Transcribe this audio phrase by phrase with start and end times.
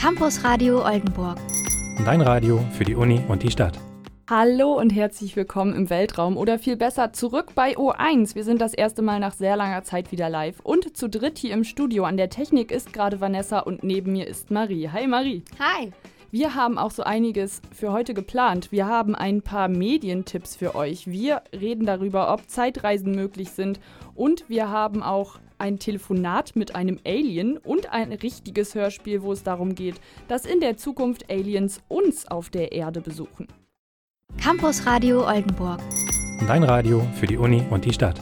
[0.00, 1.38] Campus Radio Oldenburg.
[2.04, 3.76] Dein Radio für die Uni und die Stadt.
[4.30, 8.36] Hallo und herzlich willkommen im Weltraum oder viel besser zurück bei O1.
[8.36, 11.52] Wir sind das erste Mal nach sehr langer Zeit wieder live und zu dritt hier
[11.52, 12.04] im Studio.
[12.04, 14.88] An der Technik ist gerade Vanessa und neben mir ist Marie.
[14.88, 15.42] Hi Marie.
[15.58, 15.90] Hi.
[16.30, 18.70] Wir haben auch so einiges für heute geplant.
[18.70, 21.08] Wir haben ein paar Medientipps für euch.
[21.08, 23.80] Wir reden darüber, ob Zeitreisen möglich sind
[24.14, 29.42] und wir haben auch ein Telefonat mit einem Alien und ein richtiges Hörspiel, wo es
[29.42, 33.48] darum geht, dass in der Zukunft Aliens uns auf der Erde besuchen.
[34.40, 35.80] Campus Radio Oldenburg.
[36.46, 38.20] Dein Radio für die Uni und die Stadt.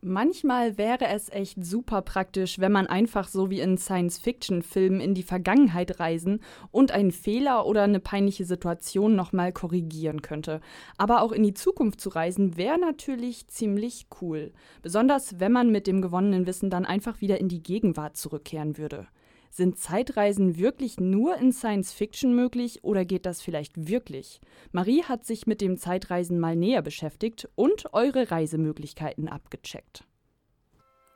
[0.00, 5.24] Manchmal wäre es echt super praktisch, wenn man einfach so wie in Science-Fiction-Filmen in die
[5.24, 10.60] Vergangenheit reisen und einen Fehler oder eine peinliche Situation nochmal korrigieren könnte.
[10.98, 14.52] Aber auch in die Zukunft zu reisen wäre natürlich ziemlich cool.
[14.82, 19.08] Besonders wenn man mit dem gewonnenen Wissen dann einfach wieder in die Gegenwart zurückkehren würde.
[19.50, 24.40] Sind Zeitreisen wirklich nur in Science Fiction möglich oder geht das vielleicht wirklich?
[24.72, 30.04] Marie hat sich mit dem Zeitreisen mal näher beschäftigt und eure Reisemöglichkeiten abgecheckt.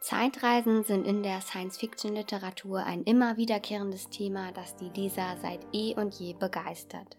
[0.00, 6.14] Zeitreisen sind in der Science-Fiction-Literatur ein immer wiederkehrendes Thema, das die Leser seit eh und
[6.14, 7.16] je begeistert.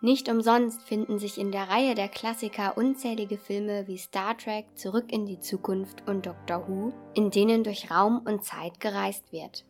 [0.00, 5.12] Nicht umsonst finden sich in der Reihe der Klassiker unzählige Filme wie Star Trek, Zurück
[5.12, 9.64] in die Zukunft und Doctor Who, in denen durch Raum und Zeit gereist wird.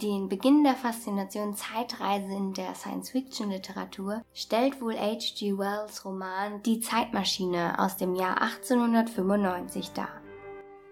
[0.00, 5.58] Den Beginn der Faszination Zeitreise in der Science-Fiction-Literatur stellt wohl H.G.
[5.58, 10.08] Wells Roman Die Zeitmaschine aus dem Jahr 1895 dar.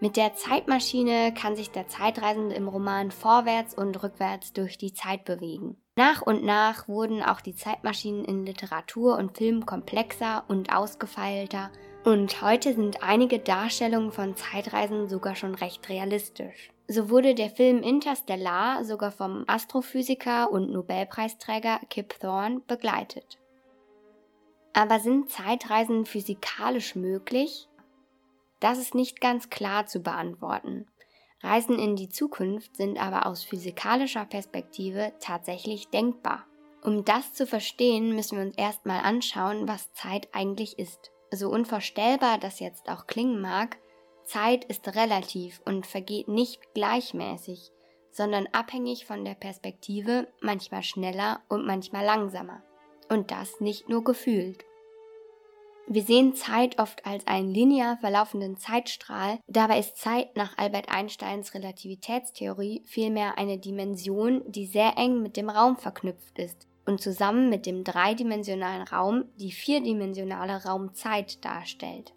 [0.00, 5.24] Mit der Zeitmaschine kann sich der Zeitreisende im Roman vorwärts und rückwärts durch die Zeit
[5.24, 5.78] bewegen.
[5.96, 11.70] Nach und nach wurden auch die Zeitmaschinen in Literatur und Film komplexer und ausgefeilter
[12.04, 16.70] und heute sind einige Darstellungen von Zeitreisen sogar schon recht realistisch.
[16.92, 23.38] So wurde der Film Interstellar sogar vom Astrophysiker und Nobelpreisträger Kip Thorne begleitet.
[24.72, 27.68] Aber sind Zeitreisen physikalisch möglich?
[28.58, 30.88] Das ist nicht ganz klar zu beantworten.
[31.44, 36.44] Reisen in die Zukunft sind aber aus physikalischer Perspektive tatsächlich denkbar.
[36.82, 41.12] Um das zu verstehen, müssen wir uns erstmal anschauen, was Zeit eigentlich ist.
[41.30, 43.78] So unvorstellbar das jetzt auch klingen mag,
[44.30, 47.72] Zeit ist relativ und vergeht nicht gleichmäßig,
[48.12, 52.62] sondern abhängig von der Perspektive, manchmal schneller und manchmal langsamer.
[53.08, 54.64] Und das nicht nur gefühlt.
[55.88, 61.52] Wir sehen Zeit oft als einen linear verlaufenden Zeitstrahl, dabei ist Zeit nach Albert Einsteins
[61.52, 67.66] Relativitätstheorie vielmehr eine Dimension, die sehr eng mit dem Raum verknüpft ist und zusammen mit
[67.66, 72.14] dem dreidimensionalen Raum die vierdimensionale Raumzeit darstellt.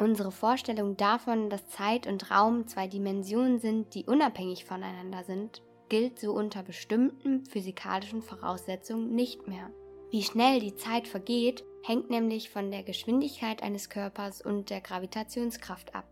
[0.00, 6.18] Unsere Vorstellung davon, dass Zeit und Raum zwei Dimensionen sind, die unabhängig voneinander sind, gilt
[6.18, 9.68] so unter bestimmten physikalischen Voraussetzungen nicht mehr.
[10.10, 15.94] Wie schnell die Zeit vergeht, hängt nämlich von der Geschwindigkeit eines Körpers und der Gravitationskraft
[15.94, 16.06] ab.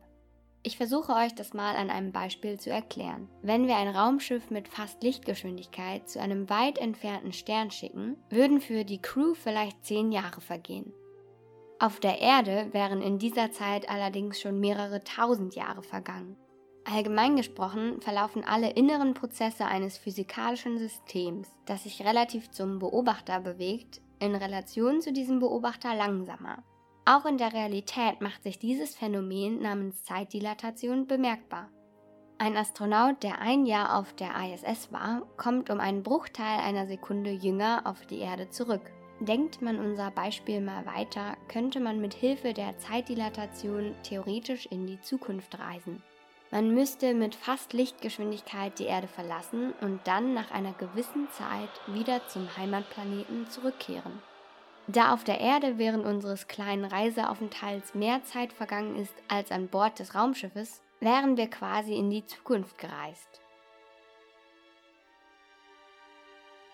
[0.62, 3.26] Ich versuche euch das mal an einem Beispiel zu erklären.
[3.40, 8.84] Wenn wir ein Raumschiff mit fast Lichtgeschwindigkeit zu einem weit entfernten Stern schicken, würden für
[8.84, 10.92] die Crew vielleicht zehn Jahre vergehen.
[11.80, 16.36] Auf der Erde wären in dieser Zeit allerdings schon mehrere tausend Jahre vergangen.
[16.84, 24.00] Allgemein gesprochen verlaufen alle inneren Prozesse eines physikalischen Systems, das sich relativ zum Beobachter bewegt,
[24.18, 26.64] in Relation zu diesem Beobachter langsamer.
[27.04, 31.68] Auch in der Realität macht sich dieses Phänomen namens Zeitdilatation bemerkbar.
[32.38, 37.30] Ein Astronaut, der ein Jahr auf der ISS war, kommt um einen Bruchteil einer Sekunde
[37.30, 38.92] jünger auf die Erde zurück.
[39.20, 45.00] Denkt man unser Beispiel mal weiter, könnte man mit Hilfe der Zeitdilatation theoretisch in die
[45.00, 46.02] Zukunft reisen.
[46.52, 52.26] Man müsste mit fast Lichtgeschwindigkeit die Erde verlassen und dann nach einer gewissen Zeit wieder
[52.28, 54.22] zum Heimatplaneten zurückkehren.
[54.86, 59.98] Da auf der Erde während unseres kleinen Reiseaufenthalts mehr Zeit vergangen ist als an Bord
[59.98, 63.42] des Raumschiffes, wären wir quasi in die Zukunft gereist.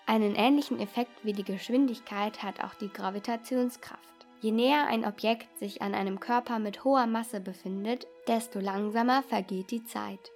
[0.07, 3.99] Einen ähnlichen Effekt wie die Geschwindigkeit hat auch die Gravitationskraft.
[4.39, 9.71] Je näher ein Objekt sich an einem Körper mit hoher Masse befindet, desto langsamer vergeht
[9.71, 10.31] die Zeit.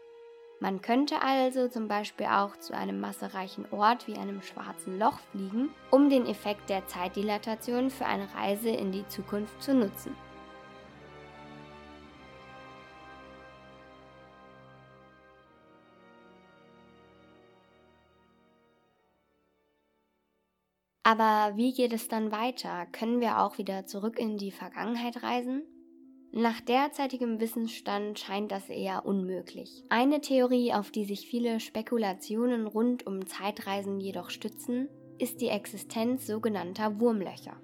[0.59, 5.69] Man könnte also zum Beispiel auch zu einem massereichen Ort wie einem schwarzen Loch fliegen,
[5.91, 10.15] um den Effekt der Zeitdilatation für eine Reise in die Zukunft zu nutzen.
[21.09, 22.85] Aber wie geht es dann weiter?
[22.91, 25.63] Können wir auch wieder zurück in die Vergangenheit reisen?
[26.31, 29.83] Nach derzeitigem Wissensstand scheint das eher unmöglich.
[29.89, 36.27] Eine Theorie, auf die sich viele Spekulationen rund um Zeitreisen jedoch stützen, ist die Existenz
[36.27, 37.59] sogenannter Wurmlöcher.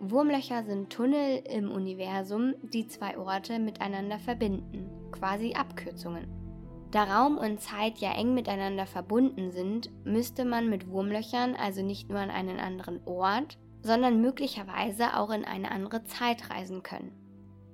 [0.00, 6.47] Wurmlöcher sind Tunnel im Universum, die zwei Orte miteinander verbinden, quasi Abkürzungen.
[6.90, 12.08] Da Raum und Zeit ja eng miteinander verbunden sind, müsste man mit Wurmlöchern also nicht
[12.08, 17.12] nur an einen anderen Ort, sondern möglicherweise auch in eine andere Zeit reisen können.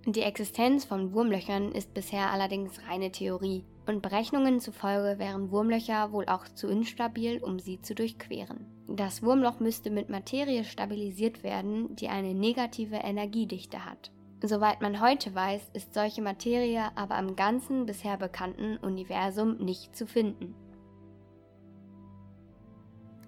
[0.06, 6.26] Die Existenz von Wurmlöchern ist bisher allerdings reine Theorie und Berechnungen zufolge wären Wurmlöcher wohl
[6.26, 8.66] auch zu instabil, um sie zu durchqueren.
[8.88, 14.10] Das Wurmloch müsste mit Materie stabilisiert werden, die eine negative Energiedichte hat.
[14.46, 20.06] Soweit man heute weiß, ist solche Materie aber am ganzen bisher bekannten Universum nicht zu
[20.06, 20.54] finden.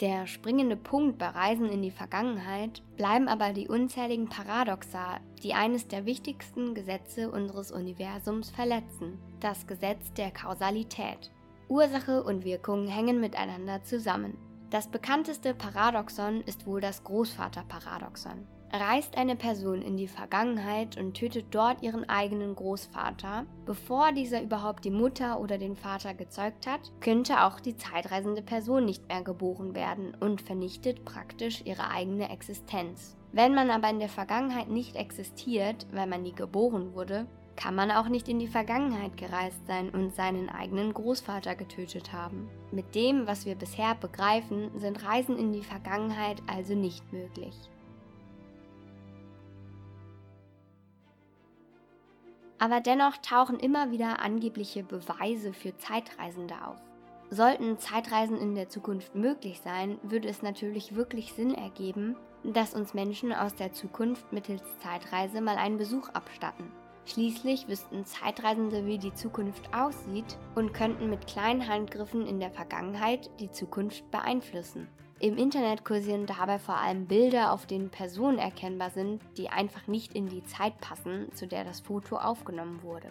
[0.03, 5.89] Der springende Punkt bei Reisen in die Vergangenheit bleiben aber die unzähligen Paradoxa, die eines
[5.89, 11.31] der wichtigsten Gesetze unseres Universums verletzen, das Gesetz der Kausalität.
[11.69, 14.37] Ursache und Wirkung hängen miteinander zusammen.
[14.69, 18.47] Das bekannteste Paradoxon ist wohl das Großvaterparadoxon.
[18.73, 24.85] Reist eine Person in die Vergangenheit und tötet dort ihren eigenen Großvater, bevor dieser überhaupt
[24.85, 29.75] die Mutter oder den Vater gezeugt hat, könnte auch die zeitreisende Person nicht mehr geboren
[29.75, 33.17] werden und vernichtet praktisch ihre eigene Existenz.
[33.33, 37.27] Wenn man aber in der Vergangenheit nicht existiert, weil man nie geboren wurde,
[37.57, 42.49] kann man auch nicht in die Vergangenheit gereist sein und seinen eigenen Großvater getötet haben.
[42.71, 47.55] Mit dem, was wir bisher begreifen, sind Reisen in die Vergangenheit also nicht möglich.
[52.59, 56.79] Aber dennoch tauchen immer wieder angebliche Beweise für Zeitreisende auf.
[57.29, 62.95] Sollten Zeitreisen in der Zukunft möglich sein, würde es natürlich wirklich Sinn ergeben, dass uns
[62.95, 66.71] Menschen aus der Zukunft mittels Zeitreise mal einen Besuch abstatten.
[67.05, 73.31] Schließlich wüssten Zeitreisende, wie die Zukunft aussieht und könnten mit kleinen Handgriffen in der Vergangenheit
[73.41, 74.89] die Zukunft beeinflussen.
[75.19, 80.15] Im Internet kursieren dabei vor allem Bilder, auf denen Personen erkennbar sind, die einfach nicht
[80.15, 83.09] in die Zeit passen, zu der das Foto aufgenommen wurde.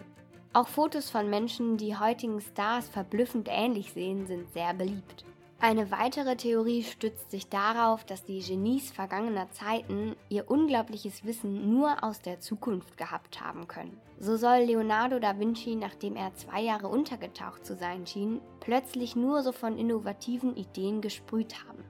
[0.52, 5.24] Auch Fotos von Menschen, die heutigen Stars verblüffend ähnlich sehen, sind sehr beliebt.
[5.58, 12.04] Eine weitere Theorie stützt sich darauf, dass die Genies vergangener Zeiten ihr unglaubliches Wissen nur
[12.04, 13.98] aus der Zukunft gehabt haben können.
[14.20, 19.42] So soll Leonardo da Vinci, nachdem er zwei Jahre untergetaucht zu sein schien, plötzlich nur
[19.42, 21.82] so von innovativen Ideen gesprüht haben.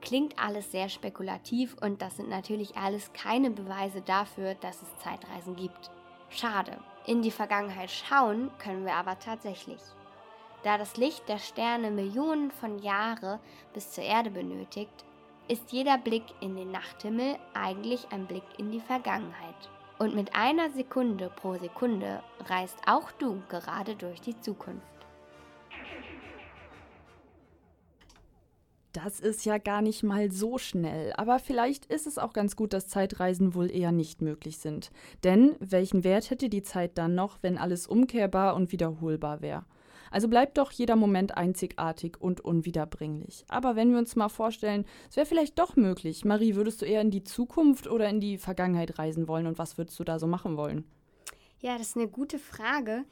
[0.00, 5.56] Klingt alles sehr spekulativ und das sind natürlich alles keine Beweise dafür, dass es Zeitreisen
[5.56, 5.90] gibt.
[6.30, 6.78] Schade.
[7.06, 9.80] In die Vergangenheit schauen können wir aber tatsächlich.
[10.62, 13.40] Da das Licht der Sterne Millionen von Jahre
[13.72, 15.04] bis zur Erde benötigt,
[15.48, 19.70] ist jeder Blick in den Nachthimmel eigentlich ein Blick in die Vergangenheit.
[19.98, 24.97] Und mit einer Sekunde pro Sekunde reist auch du gerade durch die Zukunft.
[28.92, 32.72] Das ist ja gar nicht mal so schnell, aber vielleicht ist es auch ganz gut,
[32.72, 34.90] dass Zeitreisen wohl eher nicht möglich sind.
[35.24, 39.66] Denn welchen Wert hätte die Zeit dann noch, wenn alles umkehrbar und wiederholbar wäre?
[40.10, 43.44] Also bleibt doch jeder Moment einzigartig und unwiederbringlich.
[43.48, 46.24] Aber wenn wir uns mal vorstellen, es wäre vielleicht doch möglich.
[46.24, 49.76] Marie, würdest du eher in die Zukunft oder in die Vergangenheit reisen wollen und was
[49.76, 50.84] würdest du da so machen wollen?
[51.60, 53.04] Ja, das ist eine gute Frage.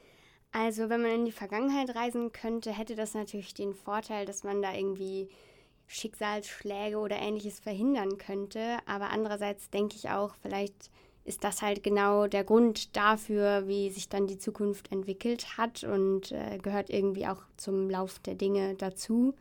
[0.51, 4.61] Also, wenn man in die Vergangenheit reisen könnte, hätte das natürlich den Vorteil, dass man
[4.61, 5.29] da irgendwie
[5.87, 8.77] Schicksalsschläge oder ähnliches verhindern könnte.
[8.85, 10.91] Aber andererseits denke ich auch, vielleicht
[11.27, 16.31] ist das halt genau der Grund dafür, wie sich dann die Zukunft entwickelt hat und
[16.31, 19.33] äh, gehört irgendwie auch zum Lauf der Dinge dazu.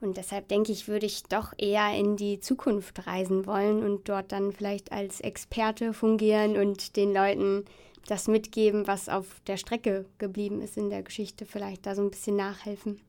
[0.00, 4.32] Und deshalb denke ich, würde ich doch eher in die Zukunft reisen wollen und dort
[4.32, 7.64] dann vielleicht als Experte fungieren und den Leuten
[8.06, 12.10] das mitgeben, was auf der Strecke geblieben ist in der Geschichte, vielleicht da so ein
[12.10, 13.00] bisschen nachhelfen.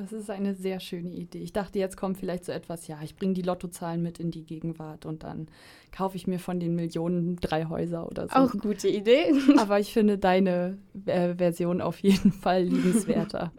[0.00, 1.40] Das ist eine sehr schöne Idee.
[1.40, 4.44] Ich dachte, jetzt kommt vielleicht so etwas, ja, ich bringe die Lottozahlen mit in die
[4.44, 5.48] Gegenwart und dann
[5.92, 8.34] kaufe ich mir von den Millionen drei Häuser oder so.
[8.34, 9.34] Auch gute Idee.
[9.58, 13.52] Aber ich finde deine äh, Version auf jeden Fall liebenswerter.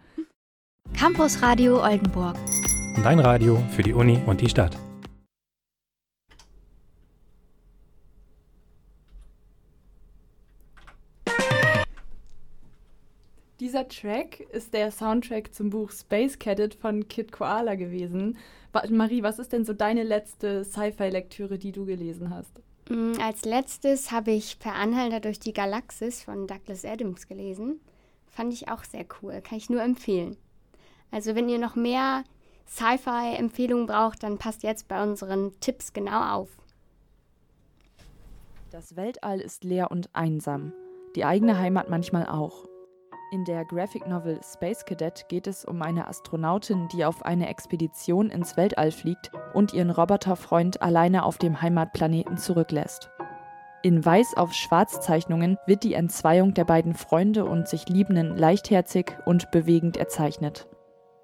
[0.97, 2.35] Campus Radio Oldenburg.
[3.03, 4.75] Dein Radio für die Uni und die Stadt.
[13.61, 18.35] Dieser Track ist der Soundtrack zum Buch Space Cadet von Kid Koala gewesen.
[18.89, 22.59] Marie, was ist denn so deine letzte Sci-Fi-Lektüre, die du gelesen hast?
[22.89, 27.79] Mm, als letztes habe ich Per Anhalter durch die Galaxis von Douglas Adams gelesen.
[28.25, 30.37] Fand ich auch sehr cool, kann ich nur empfehlen.
[31.11, 32.23] Also wenn ihr noch mehr
[32.67, 36.49] Sci-Fi-Empfehlungen braucht, dann passt jetzt bei unseren Tipps genau auf.
[38.71, 40.73] Das Weltall ist leer und einsam,
[41.15, 42.70] die eigene Heimat manchmal auch.
[43.33, 48.29] In der Graphic Novel Space Cadet geht es um eine Astronautin, die auf eine Expedition
[48.29, 53.09] ins Weltall fliegt und ihren Roboterfreund alleine auf dem Heimatplaneten zurücklässt.
[53.83, 59.49] In Weiß auf Schwarzzeichnungen wird die Entzweiung der beiden Freunde und sich Liebenden leichtherzig und
[59.51, 60.67] bewegend erzeichnet.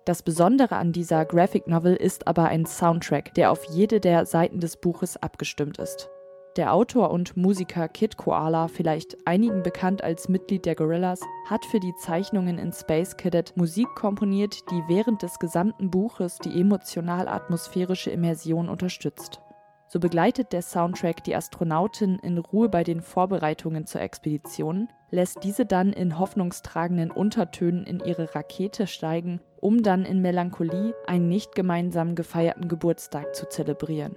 [0.06, 4.62] Das Besondere an dieser Graphic Novel ist aber ein Soundtrack, der auf jede der Seiten
[4.62, 6.10] des Buches abgestimmt ist.
[6.58, 11.80] Der Autor und Musiker Kid Koala, vielleicht einigen bekannt als Mitglied der Gorillas, hat für
[11.80, 18.70] die Zeichnungen in Space Cadet Musik komponiert, die während des gesamten Buches die emotional-atmosphärische Immersion
[18.70, 19.40] unterstützt.
[19.88, 25.68] So begleitet der Soundtrack die Astronautin in Ruhe bei den Vorbereitungen zur Expedition, lässt diese
[25.68, 32.16] dann in hoffnungstragenden Untertönen in ihre Rakete steigen, um dann in Melancholie einen nicht gemeinsam
[32.16, 34.16] gefeierten Geburtstag zu zelebrieren.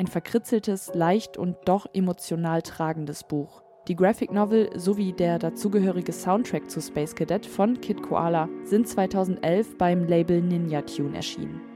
[0.00, 3.62] Ein verkritzeltes, leicht und doch emotional tragendes Buch.
[3.86, 9.76] Die Graphic Novel sowie der dazugehörige Soundtrack zu Space Cadet von Kid Koala sind 2011
[9.76, 11.69] beim Label Ninja Tune erschienen.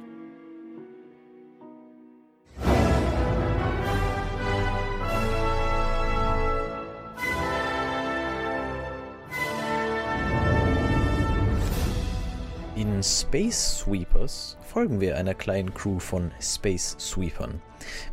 [13.05, 17.61] Space Sweepers folgen wir einer kleinen Crew von Space Sweepern.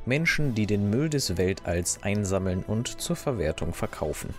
[0.06, 4.34] Menschen, die den Müll des Weltalls einsammeln und zur Verwertung verkaufen.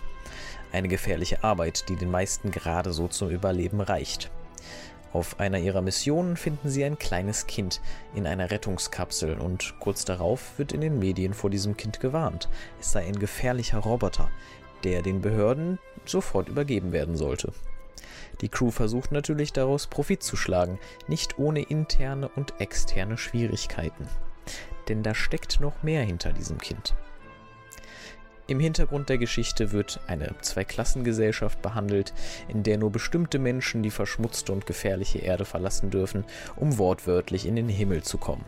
[0.71, 4.29] Eine gefährliche Arbeit, die den meisten gerade so zum Überleben reicht.
[5.11, 7.81] Auf einer ihrer Missionen finden sie ein kleines Kind
[8.13, 12.47] in einer Rettungskapsel und kurz darauf wird in den Medien vor diesem Kind gewarnt.
[12.79, 14.29] Es sei ein gefährlicher Roboter,
[14.83, 17.53] der den Behörden sofort übergeben werden sollte.
[18.43, 24.05] Die Crew versucht natürlich daraus Profit zu schlagen, nicht ohne interne und externe Schwierigkeiten.
[24.89, 26.93] Denn da steckt noch mehr hinter diesem Kind.
[28.47, 32.13] Im Hintergrund der Geschichte wird eine Zweiklassengesellschaft behandelt,
[32.49, 36.25] in der nur bestimmte Menschen die verschmutzte und gefährliche Erde verlassen dürfen,
[36.57, 38.43] um wortwörtlich in den Himmel zu kommen.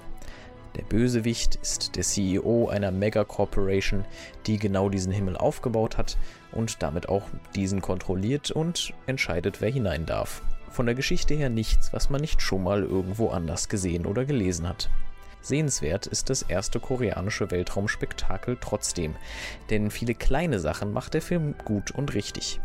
[0.76, 4.04] Der Bösewicht ist der CEO einer Megacorporation,
[4.46, 6.18] die genau diesen Himmel aufgebaut hat
[6.52, 7.24] und damit auch
[7.56, 10.42] diesen kontrolliert und entscheidet, wer hinein darf.
[10.70, 14.68] Von der Geschichte her nichts, was man nicht schon mal irgendwo anders gesehen oder gelesen
[14.68, 14.90] hat.
[15.42, 19.16] Sehenswert ist das erste koreanische Weltraumspektakel trotzdem,
[19.70, 22.60] denn viele kleine Sachen macht der Film gut und richtig.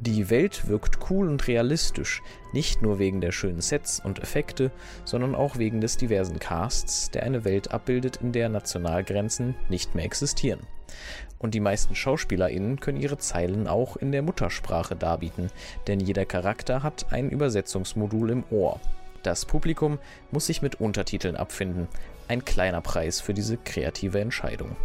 [0.00, 2.22] Die Welt wirkt cool und realistisch,
[2.52, 4.70] nicht nur wegen der schönen Sets und Effekte,
[5.04, 10.04] sondern auch wegen des diversen Casts, der eine Welt abbildet, in der Nationalgrenzen nicht mehr
[10.04, 10.60] existieren.
[11.38, 15.50] Und die meisten SchauspielerInnen können ihre Zeilen auch in der Muttersprache darbieten,
[15.86, 18.80] denn jeder Charakter hat ein Übersetzungsmodul im Ohr.
[19.22, 19.98] Das Publikum
[20.30, 21.88] muss sich mit Untertiteln abfinden.
[22.28, 24.76] Ein kleiner Preis für diese kreative Entscheidung.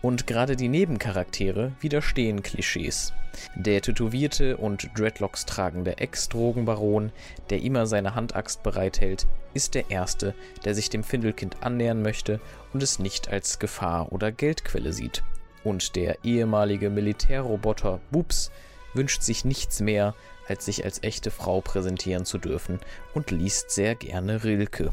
[0.00, 3.12] Und gerade die Nebencharaktere widerstehen Klischees.
[3.56, 7.12] Der tätowierte und Dreadlocks tragende Ex-Drogenbaron,
[7.50, 12.40] der immer seine Handaxt bereithält, ist der Erste, der sich dem Findelkind annähern möchte
[12.72, 15.22] und es nicht als Gefahr oder Geldquelle sieht.
[15.64, 18.52] Und der ehemalige Militärroboter Boops
[18.94, 20.14] wünscht sich nichts mehr,
[20.46, 22.78] als sich als echte Frau präsentieren zu dürfen
[23.14, 24.92] und liest sehr gerne Rilke.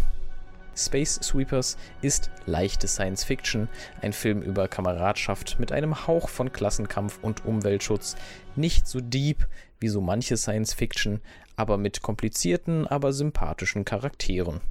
[0.76, 3.70] Space Sweepers ist leichte Science Fiction,
[4.02, 8.16] ein Film über Kameradschaft mit einem Hauch von Klassenkampf und Umweltschutz,
[8.56, 9.48] nicht so deep
[9.80, 11.22] wie so manche Science Fiction,
[11.56, 14.62] aber mit komplizierten, aber sympathischen Charakteren.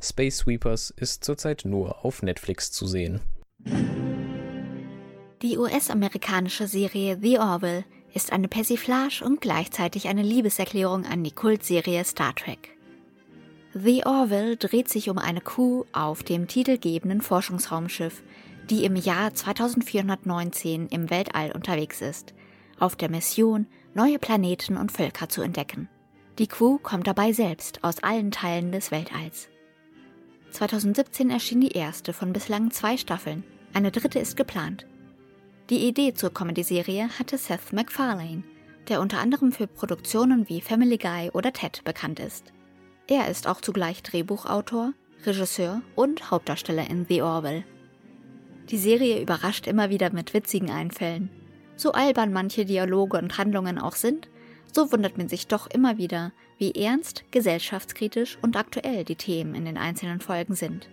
[0.00, 3.20] Space Sweepers ist zurzeit nur auf Netflix zu sehen.
[5.42, 7.84] Die US-amerikanische Serie The Orville
[8.14, 12.73] ist eine Persiflage und gleichzeitig eine Liebeserklärung an die Kultserie Star Trek.
[13.76, 18.22] The Orville dreht sich um eine Crew auf dem titelgebenden Forschungsraumschiff,
[18.70, 22.34] die im Jahr 2419 im Weltall unterwegs ist,
[22.78, 25.88] auf der Mission, neue Planeten und Völker zu entdecken.
[26.38, 29.48] Die Crew kommt dabei selbst aus allen Teilen des Weltalls.
[30.52, 34.86] 2017 erschien die erste von bislang zwei Staffeln, eine dritte ist geplant.
[35.68, 38.44] Die Idee zur Comedy-Serie hatte Seth MacFarlane,
[38.88, 42.52] der unter anderem für Produktionen wie Family Guy oder Ted bekannt ist.
[43.06, 44.94] Er ist auch zugleich Drehbuchautor,
[45.26, 47.64] Regisseur und Hauptdarsteller in The Orville.
[48.70, 51.28] Die Serie überrascht immer wieder mit witzigen Einfällen.
[51.76, 54.28] So albern manche Dialoge und Handlungen auch sind,
[54.72, 59.66] so wundert man sich doch immer wieder, wie ernst, gesellschaftskritisch und aktuell die Themen in
[59.66, 60.88] den einzelnen Folgen sind.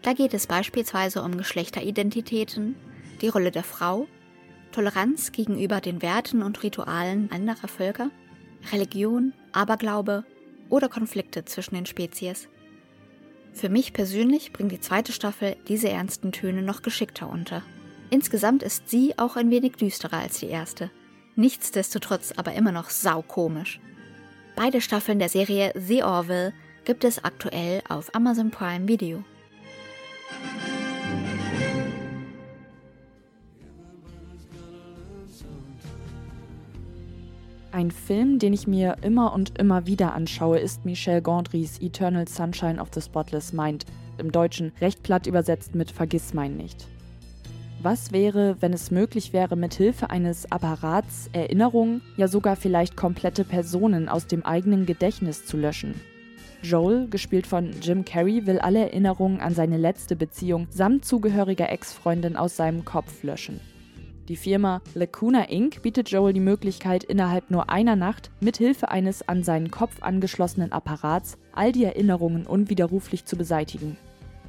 [0.00, 2.74] Da geht es beispielsweise um Geschlechteridentitäten,
[3.20, 4.06] die Rolle der Frau,
[4.72, 8.10] Toleranz gegenüber den Werten und Ritualen anderer Völker,
[8.72, 10.24] Religion, Aberglaube
[10.70, 12.48] oder Konflikte zwischen den Spezies.
[13.52, 17.62] Für mich persönlich bringt die zweite Staffel diese ernsten Töne noch geschickter unter.
[18.10, 20.90] Insgesamt ist sie auch ein wenig düsterer als die erste.
[21.36, 23.80] Nichtsdestotrotz aber immer noch saukomisch.
[24.56, 26.52] Beide Staffeln der Serie The Orville
[26.84, 29.24] gibt es aktuell auf Amazon Prime Video.
[37.72, 42.82] Ein Film, den ich mir immer und immer wieder anschaue, ist Michel Gondrys Eternal Sunshine
[42.82, 43.86] of the Spotless Mind,
[44.18, 46.88] im Deutschen recht platt übersetzt mit Vergissmein nicht.
[47.80, 53.44] Was wäre, wenn es möglich wäre, mit Hilfe eines Apparats Erinnerungen, ja sogar vielleicht komplette
[53.44, 55.94] Personen aus dem eigenen Gedächtnis zu löschen?
[56.62, 62.36] Joel, gespielt von Jim Carrey, will alle Erinnerungen an seine letzte Beziehung samt zugehöriger Ex-Freundin
[62.36, 63.60] aus seinem Kopf löschen.
[64.30, 65.82] Die Firma Lacuna Inc.
[65.82, 70.70] bietet Joel die Möglichkeit, innerhalb nur einer Nacht mit Hilfe eines an seinen Kopf angeschlossenen
[70.70, 73.96] Apparats all die Erinnerungen unwiderruflich zu beseitigen.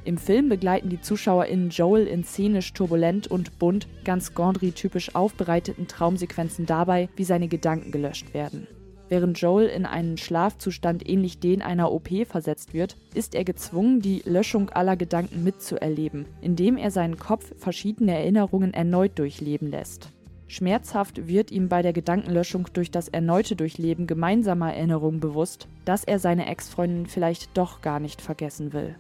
[0.04, 6.68] Im Film begleiten die ZuschauerInnen Joel in szenisch turbulent und bunt, ganz Gondry-typisch aufbereiteten Traumsequenzen
[6.68, 8.68] dabei, wie seine Gedanken gelöscht werden.
[9.12, 14.22] Während Joel in einen Schlafzustand ähnlich den einer OP versetzt wird, ist er gezwungen, die
[14.24, 20.08] Löschung aller Gedanken mitzuerleben, indem er seinen Kopf verschiedene Erinnerungen erneut durchleben lässt.
[20.48, 26.18] Schmerzhaft wird ihm bei der Gedankenlöschung durch das erneute Durchleben gemeinsamer Erinnerungen bewusst, dass er
[26.18, 28.96] seine Ex-Freundin vielleicht doch gar nicht vergessen will.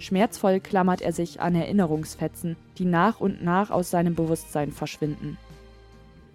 [0.00, 5.38] Schmerzvoll klammert er sich an Erinnerungsfetzen, die nach und nach aus seinem Bewusstsein verschwinden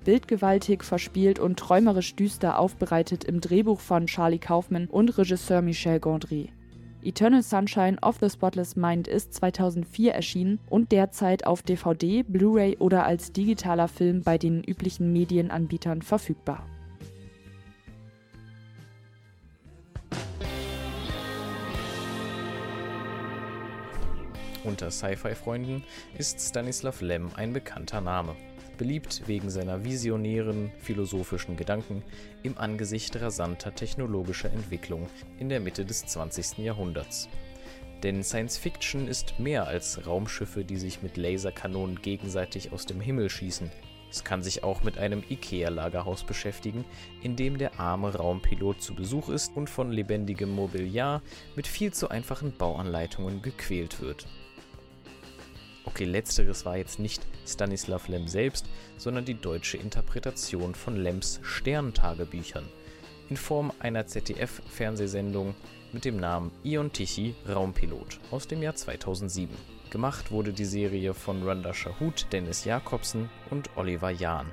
[0.07, 6.49] bildgewaltig, verspielt und träumerisch düster aufbereitet im Drehbuch von Charlie Kaufman und Regisseur Michel Gondry.
[7.03, 13.05] Eternal Sunshine of the Spotless Mind ist 2004 erschienen und derzeit auf DVD, Blu-ray oder
[13.05, 16.65] als digitaler Film bei den üblichen Medienanbietern verfügbar.
[24.63, 25.83] Unter Sci-Fi-Freunden
[26.17, 28.37] ist Stanislav Lem ein bekannter Name
[28.77, 32.03] beliebt wegen seiner visionären philosophischen Gedanken
[32.43, 35.07] im Angesicht rasanter technologischer Entwicklung
[35.39, 36.60] in der Mitte des 20.
[36.60, 37.27] Jahrhunderts.
[38.03, 43.29] Denn Science Fiction ist mehr als Raumschiffe, die sich mit Laserkanonen gegenseitig aus dem Himmel
[43.29, 43.72] schießen.
[44.09, 46.85] Es kann sich auch mit einem IKEA-Lagerhaus beschäftigen,
[47.22, 51.22] in dem der arme Raumpilot zu Besuch ist und von lebendigem Mobiliar
[51.55, 54.27] mit viel zu einfachen Bauanleitungen gequält wird.
[56.05, 58.66] Letzteres war jetzt nicht Stanislav Lem selbst,
[58.98, 62.66] sondern die deutsche Interpretation von Lems Sterntagebüchern
[63.29, 65.53] in Form einer ZDF-Fernsehsendung
[65.92, 69.55] mit dem Namen Ion Tichy Raumpilot aus dem Jahr 2007.
[69.90, 74.48] Gemacht wurde die Serie von Randa Shahut, Dennis Jakobsen und Oliver Jahn.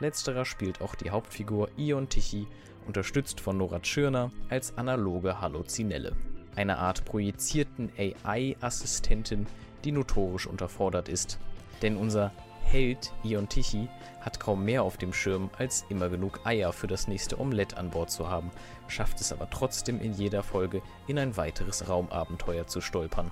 [0.00, 2.46] Letzterer spielt auch die Hauptfigur Ion Tichy,
[2.86, 6.16] unterstützt von Nora Tschirner als analoge Halluzinelle,
[6.56, 9.46] eine Art projizierten AI-Assistentin,
[9.84, 11.38] die notorisch unterfordert ist.
[11.82, 12.32] Denn unser
[12.64, 13.88] Held Ion Tichy
[14.20, 17.90] hat kaum mehr auf dem Schirm, als immer genug Eier für das nächste Omelett an
[17.90, 18.50] Bord zu haben,
[18.88, 23.30] schafft es aber trotzdem in jeder Folge in ein weiteres Raumabenteuer zu stolpern.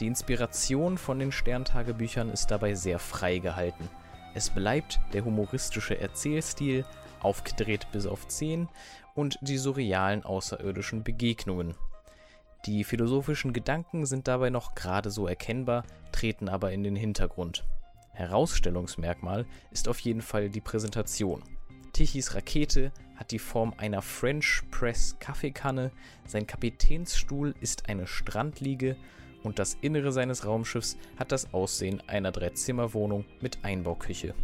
[0.00, 3.88] Die Inspiration von den Sterntagebüchern ist dabei sehr frei gehalten.
[4.34, 6.84] Es bleibt der humoristische Erzählstil,
[7.20, 8.68] aufgedreht bis auf 10,
[9.14, 11.74] und die surrealen außerirdischen Begegnungen,
[12.66, 17.64] die philosophischen Gedanken sind dabei noch gerade so erkennbar, treten aber in den Hintergrund.
[18.12, 21.42] Herausstellungsmerkmal ist auf jeden Fall die Präsentation.
[21.92, 25.90] Tichys Rakete hat die Form einer French Press Kaffeekanne,
[26.26, 28.96] sein Kapitänsstuhl ist eine Strandliege
[29.42, 34.34] und das Innere seines Raumschiffs hat das Aussehen einer Dreizimmerwohnung mit Einbauküche.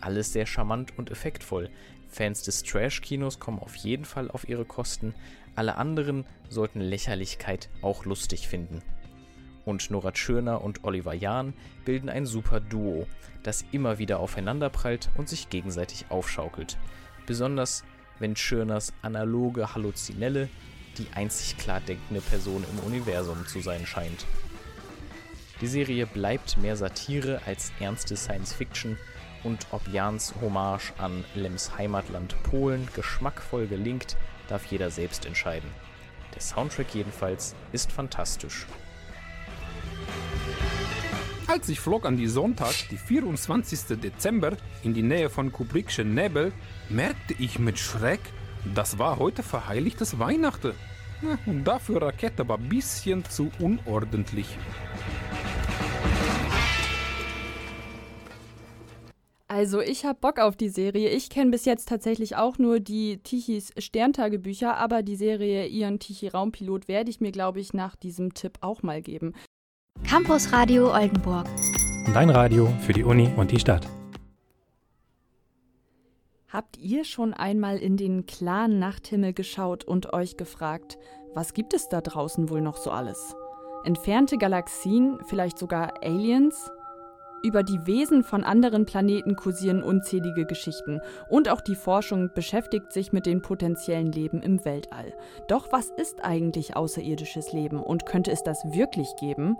[0.00, 1.70] Alles sehr charmant und effektvoll.
[2.08, 5.14] Fans des Trash-Kinos kommen auf jeden Fall auf ihre Kosten,
[5.54, 8.80] alle anderen sollten Lächerlichkeit auch lustig finden.
[9.64, 11.52] Und Nora Tschirner und Oliver Jahn
[11.84, 13.06] bilden ein super Duo,
[13.42, 16.78] das immer wieder aufeinanderprallt und sich gegenseitig aufschaukelt.
[17.26, 17.84] Besonders
[18.18, 20.48] wenn Tschirners analoge Halluzinelle
[20.96, 24.26] die einzig klar denkende Person im Universum zu sein scheint.
[25.60, 28.96] Die Serie bleibt mehr Satire als ernste Science Fiction
[29.44, 34.16] und ob Jans Hommage an Lems Heimatland Polen geschmackvoll gelingt,
[34.48, 35.70] darf jeder selbst entscheiden.
[36.34, 38.66] Der Soundtrack jedenfalls ist fantastisch.
[41.46, 43.98] Als ich flog an die Sonntag, die 24.
[43.98, 46.52] Dezember, in die Nähe von Kubrickschen Nebel,
[46.90, 48.20] merkte ich mit Schreck,
[48.74, 50.74] das war heute verheiligtes Weihnachten.
[51.46, 54.58] Und dafür Rakete aber ein bisschen zu unordentlich.
[59.50, 61.08] Also ich habe Bock auf die Serie.
[61.08, 66.28] Ich kenne bis jetzt tatsächlich auch nur die Tichys Sterntagebücher, aber die Serie Ion Tichy
[66.28, 69.32] Raumpilot werde ich mir, glaube ich, nach diesem Tipp auch mal geben.
[70.06, 71.46] Campus Radio Oldenburg.
[72.12, 73.88] Dein Radio für die Uni und die Stadt.
[76.50, 80.98] Habt ihr schon einmal in den klaren Nachthimmel geschaut und euch gefragt,
[81.34, 83.34] was gibt es da draußen wohl noch so alles?
[83.84, 86.70] Entfernte Galaxien, vielleicht sogar Aliens?
[87.42, 93.12] Über die Wesen von anderen Planeten kursieren unzählige Geschichten und auch die Forschung beschäftigt sich
[93.12, 95.14] mit dem potenziellen Leben im Weltall.
[95.46, 99.56] Doch was ist eigentlich außerirdisches Leben und könnte es das wirklich geben?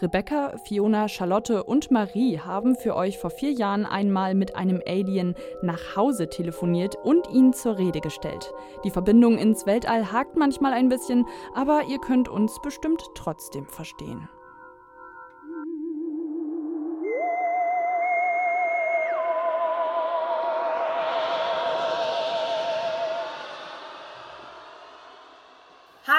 [0.00, 5.34] Rebecca, Fiona, Charlotte und Marie haben für euch vor vier Jahren einmal mit einem Alien
[5.62, 8.52] nach Hause telefoniert und ihn zur Rede gestellt.
[8.84, 14.28] Die Verbindung ins Weltall hakt manchmal ein bisschen, aber ihr könnt uns bestimmt trotzdem verstehen.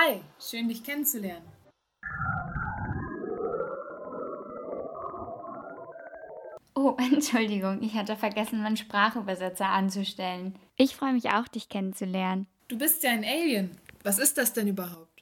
[0.06, 1.46] Hi, schön dich kennenzulernen.
[6.76, 10.60] Oh, Entschuldigung, ich hatte vergessen, meinen Sprachübersetzer anzustellen.
[10.76, 12.48] Ich freue mich auch, dich kennenzulernen.
[12.68, 13.78] Du bist ja ein Alien.
[14.04, 15.13] Was ist das denn überhaupt?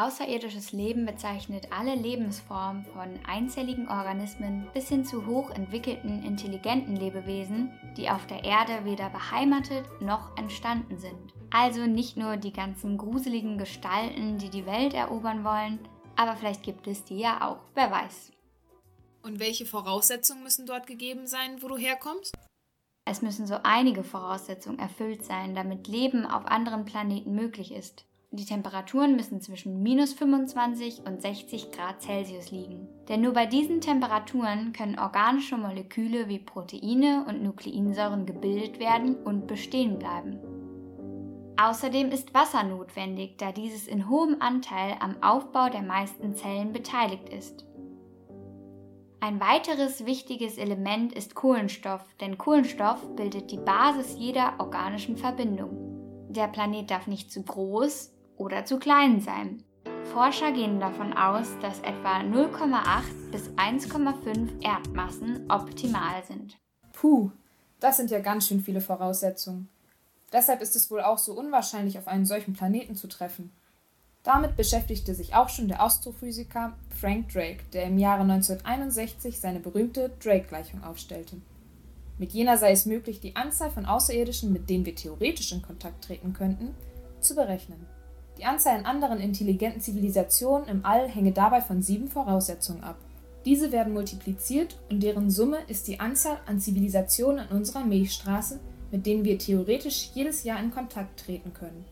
[0.00, 8.08] Außerirdisches Leben bezeichnet alle Lebensformen von einzelligen Organismen bis hin zu hochentwickelten, intelligenten Lebewesen, die
[8.08, 11.34] auf der Erde weder beheimatet noch entstanden sind.
[11.50, 15.78] Also nicht nur die ganzen gruseligen Gestalten, die die Welt erobern wollen,
[16.16, 18.32] aber vielleicht gibt es die ja auch, wer weiß.
[19.22, 22.34] Und welche Voraussetzungen müssen dort gegeben sein, wo du herkommst?
[23.04, 28.06] Es müssen so einige Voraussetzungen erfüllt sein, damit Leben auf anderen Planeten möglich ist.
[28.32, 32.86] Die Temperaturen müssen zwischen minus 25 und 60 Grad Celsius liegen.
[33.08, 39.48] Denn nur bei diesen Temperaturen können organische Moleküle wie Proteine und Nukleinsäuren gebildet werden und
[39.48, 40.38] bestehen bleiben.
[41.60, 47.28] Außerdem ist Wasser notwendig, da dieses in hohem Anteil am Aufbau der meisten Zellen beteiligt
[47.30, 47.66] ist.
[49.18, 56.28] Ein weiteres wichtiges Element ist Kohlenstoff, denn Kohlenstoff bildet die Basis jeder organischen Verbindung.
[56.28, 59.62] Der Planet darf nicht zu groß oder zu klein sein.
[60.12, 66.58] Forscher gehen davon aus, dass etwa 0,8 bis 1,5 Erdmassen optimal sind.
[66.92, 67.30] Puh,
[67.78, 69.68] das sind ja ganz schön viele Voraussetzungen.
[70.32, 73.52] Deshalb ist es wohl auch so unwahrscheinlich, auf einen solchen Planeten zu treffen.
[74.22, 80.10] Damit beschäftigte sich auch schon der Astrophysiker Frank Drake, der im Jahre 1961 seine berühmte
[80.22, 81.36] Drake-Gleichung aufstellte.
[82.18, 86.04] Mit jener sei es möglich, die Anzahl von Außerirdischen, mit denen wir theoretisch in Kontakt
[86.04, 86.74] treten könnten,
[87.20, 87.86] zu berechnen.
[88.40, 92.96] Die Anzahl an anderen intelligenten Zivilisationen im All hänge dabei von sieben Voraussetzungen ab.
[93.44, 98.58] Diese werden multipliziert und deren Summe ist die Anzahl an Zivilisationen in unserer Milchstraße,
[98.90, 101.84] mit denen wir theoretisch jedes Jahr in Kontakt treten können.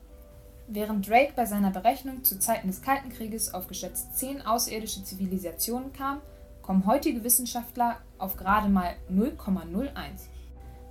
[0.69, 5.93] Während Drake bei seiner Berechnung zu Zeiten des Kalten Krieges auf geschätzt zehn außerirdische Zivilisationen
[5.93, 6.23] kam,
[6.63, 9.93] kommen heutige Wissenschaftler auf gerade mal 0,01.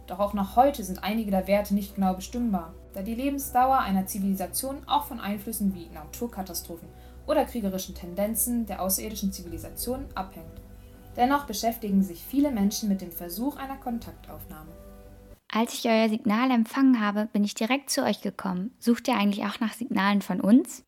[0.06, 4.08] Doch auch noch heute sind einige der Werte nicht genau bestimmbar, da die Lebensdauer einer
[4.08, 6.90] Zivilisation auch von Einflüssen wie Naturkatastrophen
[7.28, 10.64] oder kriegerischen Tendenzen der außerirdischen Zivilisation abhängt.
[11.16, 14.72] Dennoch beschäftigen sich viele Menschen mit dem Versuch einer Kontaktaufnahme.
[15.54, 18.72] Als ich euer Signal empfangen habe, bin ich direkt zu euch gekommen.
[18.80, 20.84] Sucht ihr eigentlich auch nach Signalen von uns?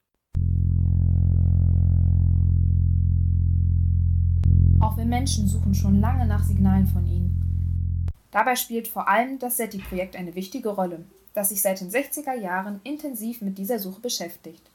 [4.79, 8.09] Auch wir Menschen suchen schon lange nach Signalen von ihnen.
[8.31, 12.81] Dabei spielt vor allem das SETI-Projekt eine wichtige Rolle, das sich seit den 60er Jahren
[12.83, 14.69] intensiv mit dieser Suche beschäftigt.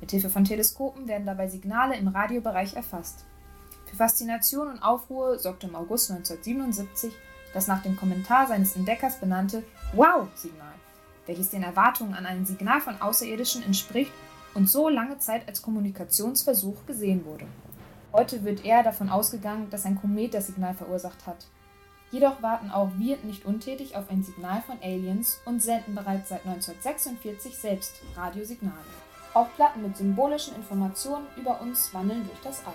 [0.00, 3.24] Mithilfe von Teleskopen werden dabei Signale im Radiobereich erfasst.
[3.86, 7.12] Für Faszination und Aufruhr sorgte im August 1977
[7.54, 10.74] das nach dem Kommentar seines Entdeckers benannte Wow-Signal,
[11.26, 14.12] welches den Erwartungen an ein Signal von Außerirdischen entspricht
[14.54, 17.46] und so lange Zeit als Kommunikationsversuch gesehen wurde.
[18.12, 21.46] Heute wird eher davon ausgegangen, dass ein Komet das Signal verursacht hat.
[22.10, 26.46] Jedoch warten auch wir nicht untätig auf ein Signal von Aliens und senden bereits seit
[26.46, 28.74] 1946 selbst Radiosignale.
[29.34, 32.72] Auch Platten mit symbolischen Informationen über uns wandeln durch das All.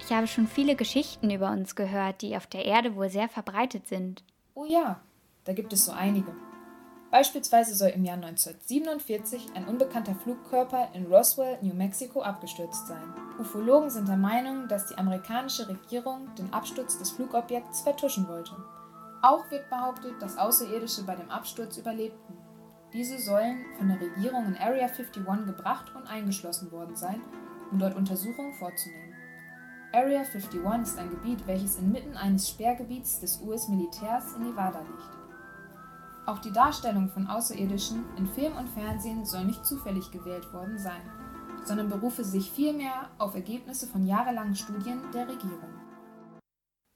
[0.00, 3.88] Ich habe schon viele Geschichten über uns gehört, die auf der Erde wohl sehr verbreitet
[3.88, 4.22] sind.
[4.54, 5.00] Oh ja,
[5.44, 6.32] da gibt es so einige.
[7.10, 13.14] Beispielsweise soll im Jahr 1947 ein unbekannter Flugkörper in Roswell, New Mexico abgestürzt sein.
[13.38, 18.52] Ufologen sind der Meinung, dass die amerikanische Regierung den Absturz des Flugobjekts vertuschen wollte.
[19.22, 22.36] Auch wird behauptet, dass Außerirdische bei dem Absturz überlebten.
[22.92, 27.22] Diese sollen von der Regierung in Area 51 gebracht und eingeschlossen worden sein,
[27.70, 29.14] um dort Untersuchungen vorzunehmen.
[29.92, 35.17] Area 51 ist ein Gebiet, welches inmitten eines Sperrgebiets des US-Militärs in Nevada liegt.
[36.28, 41.00] Auch die Darstellung von Außerirdischen in Film und Fernsehen soll nicht zufällig gewählt worden sein,
[41.64, 45.72] sondern berufe sich vielmehr auf Ergebnisse von jahrelangen Studien der Regierung.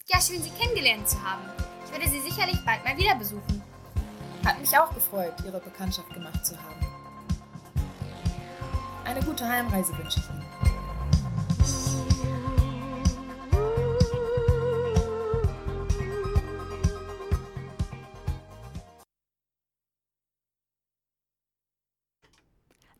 [0.07, 1.40] Ja, schön, Sie kennengelernt zu haben.
[1.87, 3.62] Ich werde Sie sicherlich bald mal wieder besuchen.
[4.45, 6.87] Hat mich auch gefreut, Ihre Bekanntschaft gemacht zu haben.
[9.07, 10.41] Eine gute Heimreise wünsche ich Ihnen.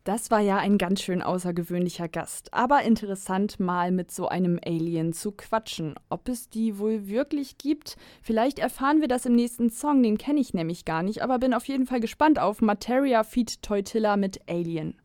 [0.05, 5.13] Das war ja ein ganz schön außergewöhnlicher Gast, aber interessant mal mit so einem Alien
[5.13, 5.95] zu quatschen.
[6.09, 7.95] Ob es die wohl wirklich gibt?
[8.21, 11.53] Vielleicht erfahren wir das im nächsten Song, den kenne ich nämlich gar nicht, aber bin
[11.53, 14.99] auf jeden Fall gespannt auf Materia Feed Teutilla mit Alien.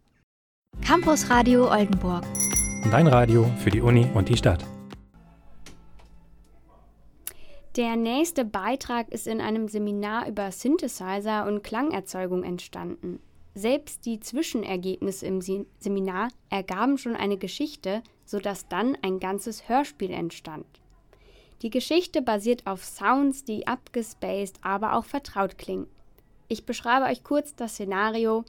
[0.85, 2.25] Campus Radio Oldenburg.
[2.91, 4.65] Dein Radio für die Uni und die Stadt.
[7.77, 13.21] Der nächste Beitrag ist in einem Seminar über Synthesizer und Klangerzeugung entstanden.
[13.59, 20.65] Selbst die Zwischenergebnisse im Seminar ergaben schon eine Geschichte, sodass dann ein ganzes Hörspiel entstand.
[21.63, 25.89] Die Geschichte basiert auf Sounds, die abgespaced, aber auch vertraut klingen.
[26.47, 28.45] Ich beschreibe euch kurz das Szenario.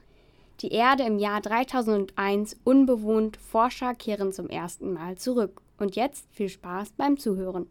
[0.60, 5.64] Die Erde im Jahr 3001 unbewohnt, Forscher kehren zum ersten Mal zurück.
[5.80, 7.66] Und jetzt viel Spaß beim Zuhören.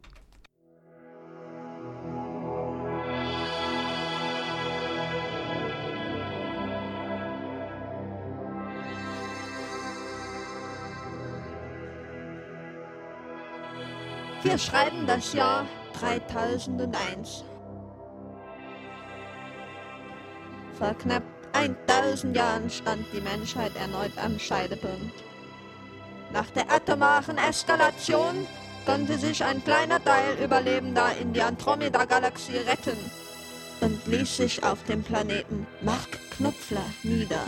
[14.45, 15.67] Wir schreiben das Jahr
[15.99, 17.43] 3001.
[20.79, 25.25] Vor knapp 1000 Jahren stand die Menschheit erneut am Scheidepunkt.
[26.33, 28.47] Nach der atomaren Eskalation
[28.87, 33.11] konnte sich ein kleiner Teil Überlebender in die Andromeda-Galaxie retten
[33.81, 37.43] und ließ sich auf dem Planeten Mark Knopfler nieder.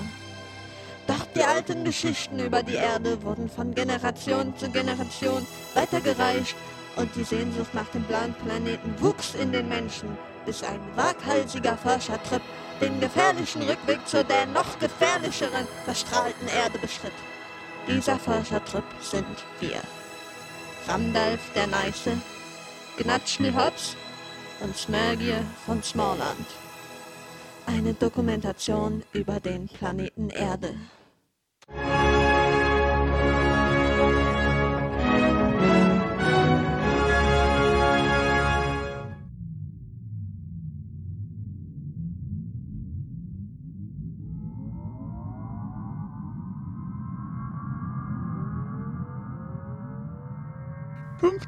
[1.07, 6.57] Doch die alten Geschichten über die Erde wurden von Generation zu Generation weitergereicht
[7.01, 12.43] und die Sehnsucht nach dem blauen Planeten wuchs in den Menschen, bis ein waghalsiger Forschertrip
[12.81, 17.13] den gefährlichen Rückweg zu der noch gefährlicheren, verstrahlten Erde beschritt.
[17.89, 19.27] Dieser Forschertrip sind
[19.61, 19.81] wir.
[20.87, 22.13] Ramdalf der Neiße,
[22.99, 23.97] Gnatschli Hobbs
[24.61, 26.47] und Smergier von Smallland.
[27.67, 30.75] Eine Dokumentation über den Planeten Erde.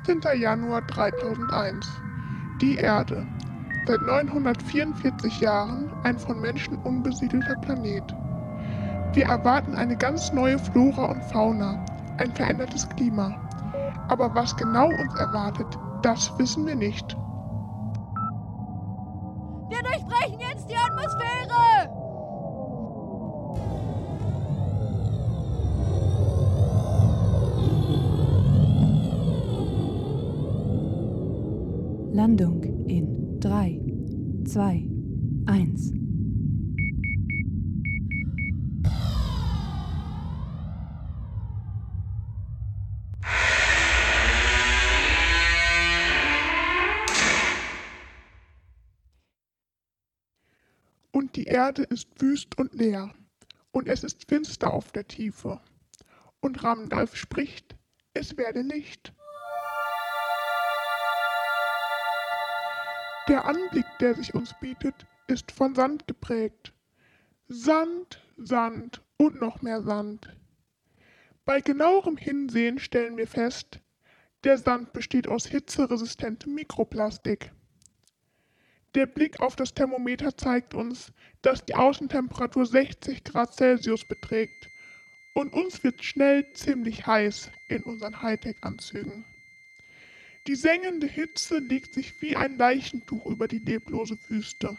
[0.04, 0.40] 15.
[0.40, 1.86] Januar 3001.
[2.60, 3.24] Die Erde.
[3.86, 8.02] Seit 944 Jahren ein von Menschen unbesiedelter Planet.
[9.12, 11.84] Wir erwarten eine ganz neue Flora und Fauna,
[12.18, 13.32] ein verändertes Klima.
[14.08, 17.16] Aber was genau uns erwartet, das wissen wir nicht.
[19.68, 20.31] Wir durchbrechen
[32.22, 33.80] Landung in 3,
[34.46, 34.88] 2,
[35.46, 35.90] 1.
[51.10, 53.12] Und die Erde ist wüst und leer,
[53.72, 55.60] und es ist finster auf der Tiefe.
[56.38, 57.74] Und Ramdalf spricht,
[58.14, 59.12] es werde Licht.
[63.28, 66.72] Der Anblick, der sich uns bietet, ist von Sand geprägt.
[67.46, 70.36] Sand, Sand und noch mehr Sand.
[71.44, 73.80] Bei genauerem Hinsehen stellen wir fest,
[74.42, 77.52] der Sand besteht aus hitzeresistentem Mikroplastik.
[78.96, 84.68] Der Blick auf das Thermometer zeigt uns, dass die Außentemperatur 60 Grad Celsius beträgt
[85.34, 89.24] und uns wird schnell ziemlich heiß in unseren Hightech-Anzügen.
[90.48, 94.76] Die sengende Hitze legt sich wie ein Leichentuch über die leblose Wüste.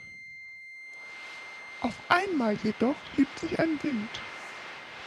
[1.80, 4.10] Auf einmal jedoch hebt sich ein Wind,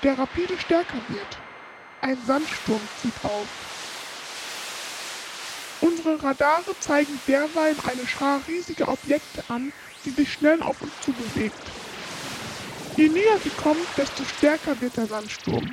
[0.03, 1.39] der rapide stärker wird.
[2.01, 3.47] Ein Sandsturm zieht auf.
[5.83, 9.75] Unsere Radare zeigen derweil eine Schar riesiger Objekte an,
[10.07, 11.71] die sich schnell auf uns zubewegt.
[12.97, 15.71] Je näher sie kommt, desto stärker wird der Sandsturm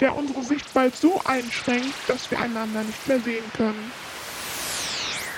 [0.00, 3.92] der unsere Sicht bald so einschränkt, dass wir einander nicht mehr sehen können.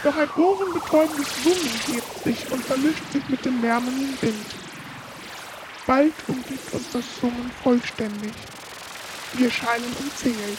[0.03, 4.47] Doch ein ohrenbetäubendes Summen hebt sich und vermischt sich mit dem lärmenden Wind.
[5.87, 8.33] Bald umgibt uns das Summen vollständig.
[9.35, 10.59] Wir scheinen umzingelt.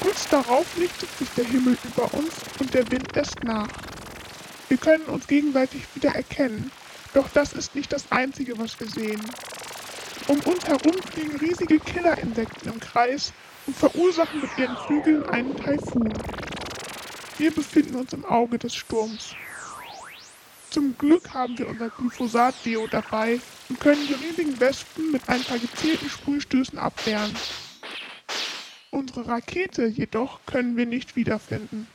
[0.00, 3.68] Kurz darauf lichtet sich der Himmel über uns und der Wind lässt nach.
[4.68, 6.70] Wir können uns gegenseitig wieder erkennen,
[7.14, 9.20] doch das ist nicht das Einzige, was wir sehen.
[10.26, 13.32] Um uns herum fliegen riesige Killerinsekten im Kreis
[13.66, 16.12] und verursachen mit ihren Flügeln einen Taifun.
[17.38, 19.34] Wir befinden uns im Auge des Sturms.
[20.70, 25.58] Zum Glück haben wir unser Glyphosat-Deo dabei und können die riesigen Wespen mit ein paar
[25.58, 27.34] gezielten Sprühstößen abwehren.
[28.90, 31.86] Unsere Rakete jedoch können wir nicht wiederfinden.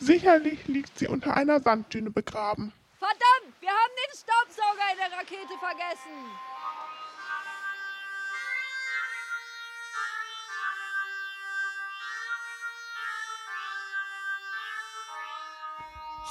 [0.00, 2.72] Sicherlich liegt sie unter einer Sanddüne begraben.
[2.98, 6.57] Verdammt, wir haben den Staubsauger in der Rakete vergessen.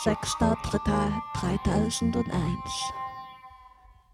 [0.04, 2.32] Sechster Dritter 3001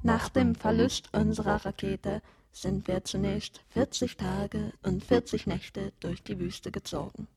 [0.02, 2.22] Nach dem Verlust unserer Rakete
[2.54, 7.28] sind wir zunächst 40 Tage und 40 Nächte durch die Wüste gezogen,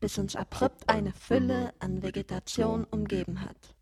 [0.00, 3.74] bis uns abrupt eine Fülle an Vegetation umgeben hat.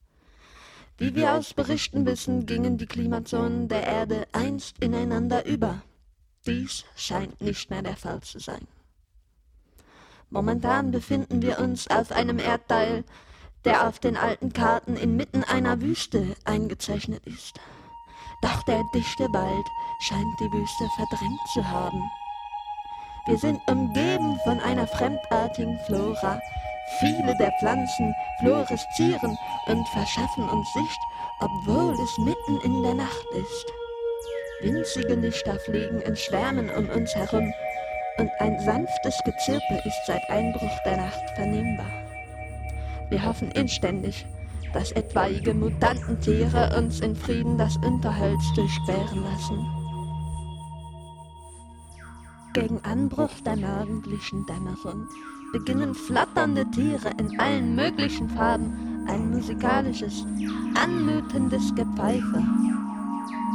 [0.99, 5.83] Wie wir aus Berichten wissen, gingen die Klimazonen der Erde einst ineinander über.
[6.47, 8.67] Dies scheint nicht mehr der Fall zu sein.
[10.31, 13.05] Momentan befinden wir uns auf einem Erdteil,
[13.65, 17.61] der auf den alten Karten inmitten einer Wüste eingezeichnet ist.
[18.43, 19.67] Doch der dichte Wald
[20.01, 22.03] scheint die Wüste verdrängt zu haben.
[23.27, 26.41] Wir sind umgeben von einer fremdartigen Flora.
[27.01, 30.99] Viele der Pflanzen fluoreszieren und verschaffen uns Sicht,
[31.41, 33.73] obwohl es mitten in der Nacht ist.
[34.61, 37.53] Winzige Lichter fliegen in Schwärmen um uns herum
[38.19, 42.04] und ein sanftes Gezirpe ist seit Einbruch der Nacht vernehmbar.
[43.15, 44.27] Wir hoffen inständig,
[44.73, 49.65] dass etwaige Mutantentiere uns in Frieden das Unterholz durchsperren lassen.
[52.55, 55.07] Gegen Anbruch der morgendlichen Dämmerung
[55.53, 60.27] beginnen flatternde Tiere in allen möglichen Farben ein musikalisches,
[60.75, 62.43] anmutendes Gepfeife.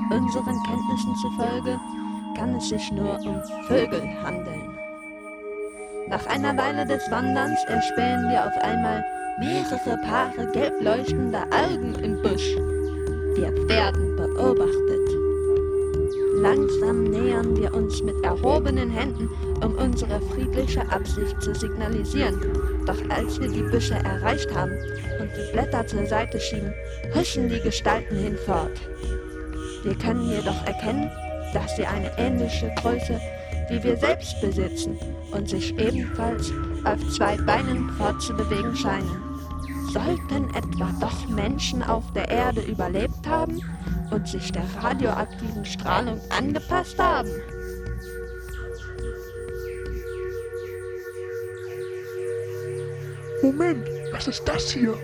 [0.09, 1.77] Unseren Kenntnissen zufolge
[2.37, 4.69] kann es sich nur um Vögel handeln.
[6.07, 9.03] Nach einer Weile des Wanderns erspähen wir auf einmal
[9.39, 12.55] mehrere Paare gelb leuchtender Augen im Busch.
[13.35, 15.09] Wir werden beobachtet.
[16.41, 19.29] Langsam nähern wir uns mit erhobenen Händen,
[19.63, 22.39] um unsere friedliche Absicht zu signalisieren.
[22.85, 24.71] Doch als wir die Büsche erreicht haben
[25.19, 26.73] und die Blätter zur Seite schieben,
[27.15, 28.79] huschen die Gestalten hinfort.
[29.83, 31.09] Wir können jedoch erkennen,
[31.53, 33.19] dass sie eine ähnliche Größe
[33.69, 34.97] wie wir selbst besitzen
[35.31, 36.51] und sich ebenfalls
[36.83, 39.28] auf zwei Beinen fortzubewegen scheinen.
[39.91, 43.59] Sollten etwa doch Menschen auf der Erde überlebt haben
[44.11, 47.29] und sich der radioaktiven Strahlung angepasst haben?
[53.41, 54.95] Moment, was ist das hier?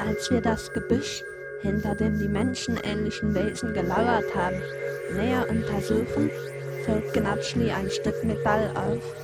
[0.00, 1.22] Als wir das Gebüsch,
[1.62, 4.60] hinter dem die menschenähnlichen Wesen gelauert haben,
[5.14, 6.30] näher untersuchen,
[6.84, 9.23] fällt Gnatschli ein Stück Metall auf.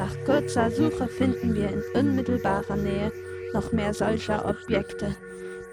[0.00, 3.12] Nach kurzer Suche finden wir in unmittelbarer Nähe
[3.52, 5.14] noch mehr solcher Objekte,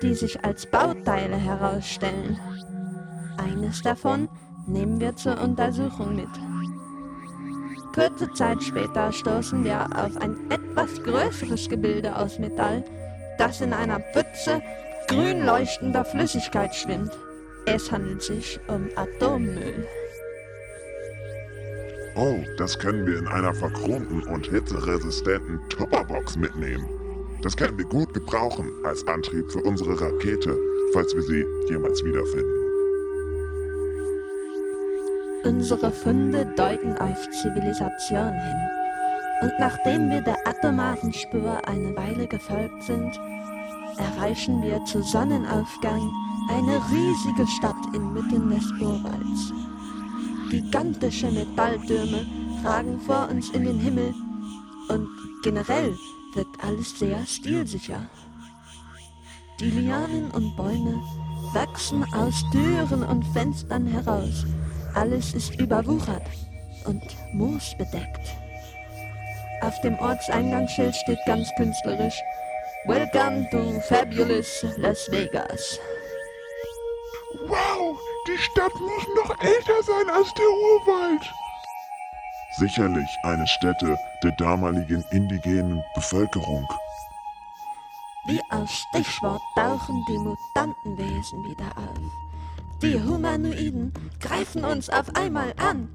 [0.02, 2.38] die sich als Bauteile herausstellen.
[3.38, 4.28] Eines davon
[4.68, 6.28] nehmen wir zur Untersuchung mit.
[7.96, 12.84] Kurze Zeit später stoßen wir auf ein etwas größeres Gebilde aus Metall,
[13.38, 14.62] das in einer Pfütze
[15.08, 17.18] grün leuchtender Flüssigkeit schwimmt.
[17.66, 19.88] Es handelt sich um Atommüll.
[22.20, 26.88] Oh, das können wir in einer verchromten und hitzeresistenten Tupperbox mitnehmen.
[27.44, 30.58] Das können wir gut gebrauchen als Antrieb für unsere Rakete,
[30.94, 32.58] falls wir sie jemals wiederfinden.
[35.44, 38.68] Unsere Funde deuten auf Zivilisation hin.
[39.44, 43.16] Und nachdem wir der atomaren Spur eine Weile gefolgt sind,
[44.00, 46.12] erreichen wir zu Sonnenaufgang
[46.50, 49.54] eine riesige Stadt inmitten des Urwalds.
[50.50, 52.26] Gigantische Metalldürme
[52.64, 54.14] ragen vor uns in den Himmel
[54.90, 55.08] und
[55.44, 55.94] generell
[56.36, 58.02] wirkt alles sehr stilsicher.
[59.60, 61.02] Die Lianen und Bäume
[61.54, 64.46] wachsen aus Türen und Fenstern heraus.
[64.94, 66.24] Alles ist überwuchert
[66.86, 68.38] und moosbedeckt.
[69.62, 72.20] Auf dem Ortseingangsschild steht ganz künstlerisch
[72.86, 75.80] Welcome to Fabulous Las Vegas.
[78.28, 81.34] Die Stadt muss noch älter sein als der Urwald.
[82.58, 86.68] Sicherlich eine Stätte der damaligen indigenen Bevölkerung.
[88.28, 92.82] Wie aus Stichwort tauchen die Mutantenwesen wieder auf.
[92.82, 95.88] Die Humanoiden greifen uns auf einmal an.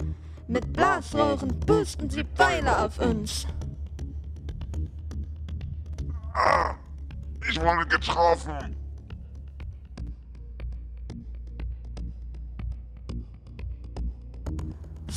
[0.48, 3.46] Mit Blasrohren pusten sie Pfeile auf uns.
[6.32, 6.74] Ah,
[7.46, 8.81] ich wurde getroffen.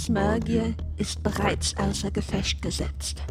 [0.05, 3.23] Smörgir ist bereits außer Gefecht gesetzt.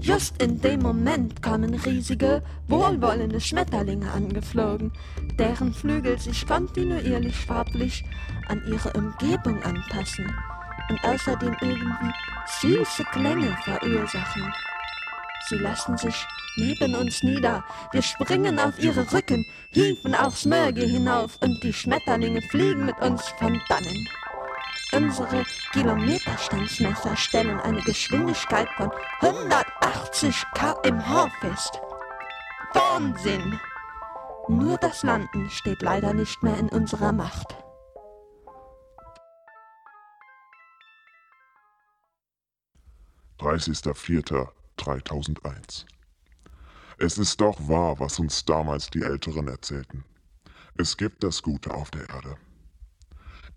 [0.00, 4.90] Just in dem Moment kommen riesige, wohlwollende Schmetterlinge angeflogen,
[5.38, 8.04] deren Flügel sich kontinuierlich farblich
[8.48, 10.34] an ihre Umgebung anpassen
[10.88, 12.12] und außerdem irgendwie
[12.62, 14.54] süße Klänge verursachen.
[15.50, 17.62] Sie lassen sich neben uns nieder,
[17.92, 23.28] wir springen auf ihre Rücken, hieven aufs Mörge hinauf und die Schmetterlinge fliegen mit uns
[23.38, 24.08] von dannen.
[24.92, 31.80] Unsere Kilometerstandsmesser stellen eine Geschwindigkeit von 180 km/h fest.
[32.72, 33.58] Wahnsinn!
[34.48, 37.56] Nur das Landen steht leider nicht mehr in unserer Macht.
[43.40, 45.84] (30.04.3001)
[46.98, 50.04] Es ist doch wahr, was uns damals die Älteren erzählten.
[50.78, 52.36] Es gibt das Gute auf der Erde.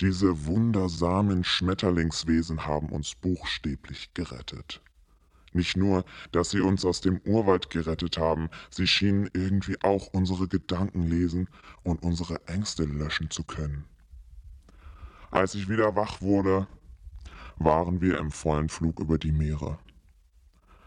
[0.01, 4.81] Diese wundersamen Schmetterlingswesen haben uns buchstäblich gerettet.
[5.51, 10.47] Nicht nur, dass sie uns aus dem Urwald gerettet haben, sie schienen irgendwie auch unsere
[10.47, 11.49] Gedanken lesen
[11.83, 13.83] und unsere Ängste löschen zu können.
[15.31, 16.67] Als ich wieder wach wurde,
[17.57, 19.79] waren wir im vollen Flug über die Meere.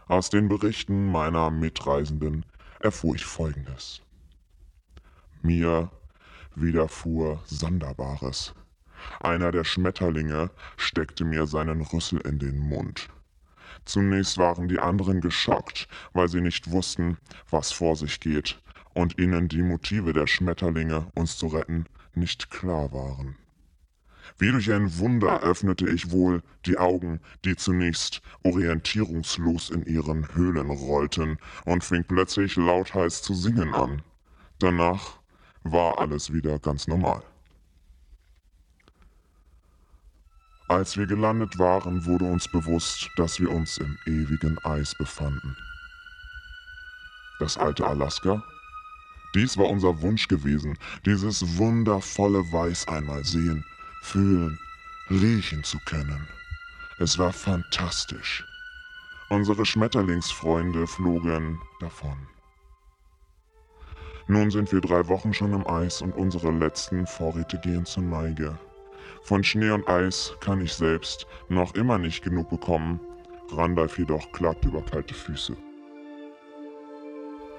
[0.07, 2.45] Aus den Berichten meiner Mitreisenden
[2.79, 4.01] erfuhr ich Folgendes.
[5.43, 5.91] Mir
[6.55, 8.55] widerfuhr Sonderbares.
[9.19, 13.09] Einer der Schmetterlinge steckte mir seinen Rüssel in den Mund.
[13.85, 17.17] Zunächst waren die anderen geschockt, weil sie nicht wussten,
[17.49, 18.61] was vor sich geht,
[18.93, 21.85] und ihnen die Motive der Schmetterlinge, uns zu retten,
[22.15, 23.35] nicht klar waren.
[24.37, 30.69] Wie durch ein Wunder öffnete ich wohl die Augen, die zunächst orientierungslos in ihren Höhlen
[30.69, 34.01] rollten, und fing plötzlich lautheiß zu singen an.
[34.59, 35.19] Danach
[35.63, 37.21] war alles wieder ganz normal.
[40.73, 45.55] Als wir gelandet waren, wurde uns bewusst, dass wir uns im ewigen Eis befanden.
[47.37, 48.43] Das alte Alaska?
[49.35, 53.63] Dies war unser Wunsch gewesen, dieses wundervolle Weiß einmal sehen,
[54.01, 54.57] fühlen,
[55.11, 56.27] riechen zu können.
[56.97, 58.43] Es war fantastisch.
[59.29, 62.17] Unsere Schmetterlingsfreunde flogen davon.
[64.25, 68.57] Nun sind wir drei Wochen schon im Eis und unsere letzten Vorräte gehen zur Neige.
[69.21, 72.99] Von Schnee und Eis kann ich selbst noch immer nicht genug bekommen.
[73.51, 75.55] Randalf jedoch klagt über kalte Füße.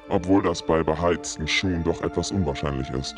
[0.08, 3.14] Obwohl das bei beheizten Schuhen doch etwas unwahrscheinlich ist.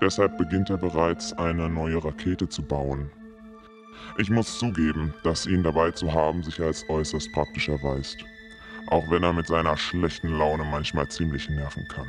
[0.00, 3.10] Deshalb beginnt er bereits eine neue Rakete zu bauen.
[4.18, 8.24] Ich muss zugeben, dass ihn dabei zu haben sich als äußerst praktisch erweist.
[8.88, 12.06] Auch wenn er mit seiner schlechten Laune manchmal ziemlich nerven kann.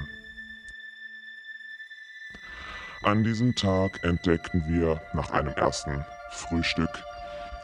[3.05, 6.89] An diesem Tag entdeckten wir nach einem ersten Frühstück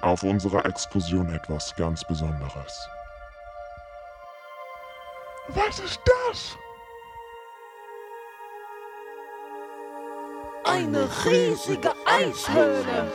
[0.02, 2.88] auf unserer Exkursion etwas ganz Besonderes.
[5.48, 6.58] Was ist das?
[10.64, 13.12] Eine riesige Eishöhle.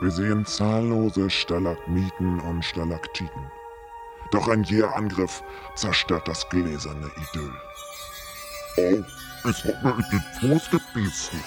[0.00, 3.50] Wir sehen zahllose Stalagmiten und Stalaktiten.
[4.30, 5.42] Doch ein jäher Angriff
[5.74, 7.52] zerstört das gläserne Idyll.
[8.78, 9.02] Oh,
[9.48, 11.40] es hat mir in den Fuß gebissen.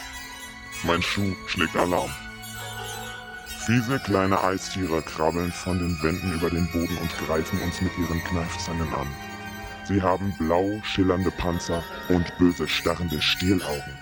[0.84, 2.10] Mein Schuh schlägt Alarm.
[3.66, 8.24] Fiese kleine Eistiere krabbeln von den Wänden über den Boden und greifen uns mit ihren
[8.24, 9.08] Kneifzangen an.
[9.84, 13.98] Sie haben blau schillernde Panzer und böse starrende Stielaugen.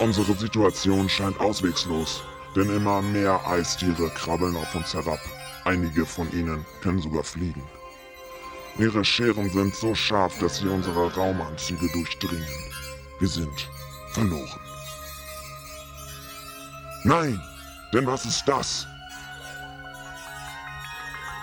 [0.00, 2.22] Unsere Situation scheint auswegslos,
[2.56, 5.20] denn immer mehr Eistiere krabbeln auf uns herab.
[5.64, 7.62] Einige von ihnen können sogar fliegen.
[8.78, 12.46] Ihre Scheren sind so scharf, dass sie unsere Raumanzüge durchdringen.
[13.18, 13.68] Wir sind
[14.12, 14.60] verloren.
[17.04, 17.40] Nein,
[17.92, 18.86] denn was ist das?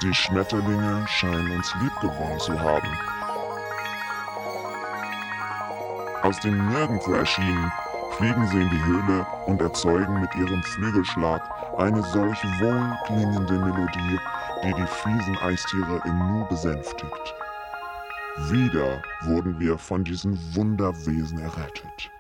[0.02, 2.88] Die Schmetterlinge scheinen uns liebgewonnen zu haben.
[6.22, 7.72] Aus dem Nirgendwo erschienen,
[8.18, 11.42] fliegen sie in die Höhle und erzeugen mit ihrem Flügelschlag
[11.78, 14.20] eine solch wohlklingende Melodie,
[14.68, 17.36] die die fiesen Eistiere im Nu besänftigt.
[18.50, 22.12] Wieder wurden wir von diesen Wunderwesen errettet.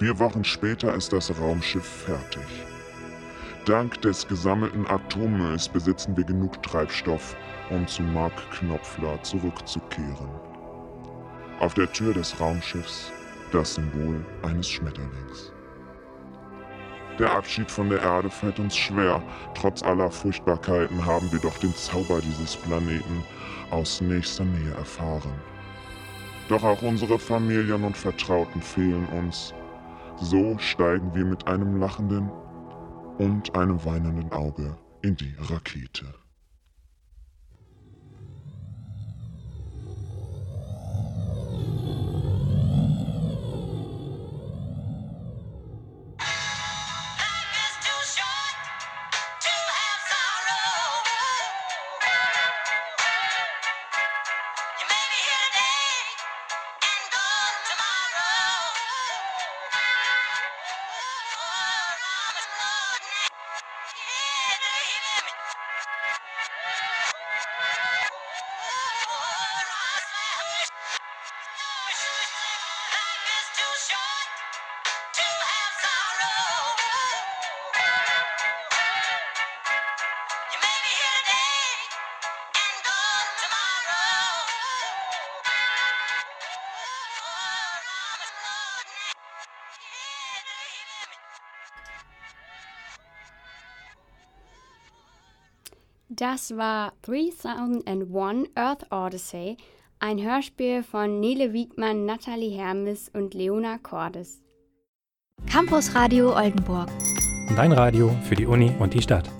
[0.00, 2.46] Vier Wochen später ist das Raumschiff fertig.
[3.66, 7.36] Dank des gesammelten Atommülls besitzen wir genug Treibstoff,
[7.68, 10.30] um zu Mark Knopfler zurückzukehren.
[11.58, 13.12] Auf der Tür des Raumschiffs
[13.52, 15.52] das Symbol eines Schmetterlings.
[17.18, 19.22] Der Abschied von der Erde fällt uns schwer.
[19.54, 23.22] Trotz aller Furchtbarkeiten haben wir doch den Zauber dieses Planeten
[23.70, 25.34] aus nächster Nähe erfahren.
[26.48, 29.52] Doch auch unsere Familien und Vertrauten fehlen uns.
[30.22, 32.30] So steigen wir mit einem lachenden
[33.18, 36.19] und einem weinenden Auge in die Rakete.
[96.20, 99.56] Das war 3001 Earth Odyssey,
[100.00, 104.42] ein Hörspiel von Nele Wiegmann, Nathalie Hermes und Leona Cordes.
[105.50, 106.90] Campus Radio Oldenburg.
[107.56, 109.30] Dein Radio für die Uni und die Stadt.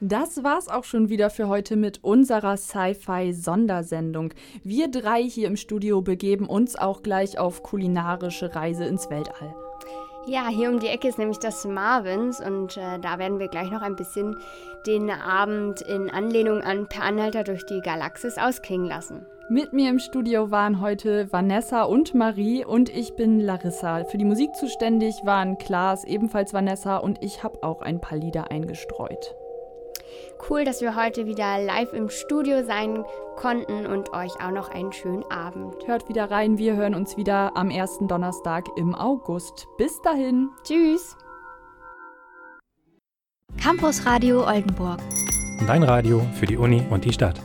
[0.00, 4.34] Das war's auch schon wieder für heute mit unserer Sci-Fi-Sondersendung.
[4.64, 9.54] Wir drei hier im Studio begeben uns auch gleich auf kulinarische Reise ins Weltall.
[10.26, 13.70] Ja, hier um die Ecke ist nämlich das Marvins und äh, da werden wir gleich
[13.70, 14.36] noch ein bisschen
[14.86, 19.26] den Abend in Anlehnung an Per Anhalter durch die Galaxis ausklingen lassen.
[19.48, 24.04] Mit mir im Studio waren heute Vanessa und Marie und ich bin Larissa.
[24.04, 28.50] Für die Musik zuständig waren Klaas, ebenfalls Vanessa und ich habe auch ein paar Lieder
[28.50, 29.34] eingestreut.
[30.48, 33.04] Cool, dass wir heute wieder live im Studio sein
[33.36, 35.74] konnten und euch auch noch einen schönen Abend.
[35.86, 39.66] Hört wieder rein, wir hören uns wieder am ersten Donnerstag im August.
[39.76, 40.48] Bis dahin.
[40.64, 41.16] Tschüss.
[43.62, 45.00] Campus Radio Oldenburg.
[45.66, 47.40] Dein Radio für die Uni und die Stadt.